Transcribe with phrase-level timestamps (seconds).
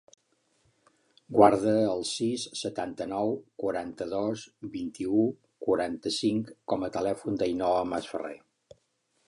[1.39, 5.23] Guarda el sis, setanta-nou, quaranta-dos, vint-i-u,
[5.67, 8.37] quaranta-cinc com a telèfon de l'Ainhoa Masferrer.